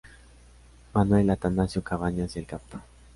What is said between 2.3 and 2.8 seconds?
y el Cap.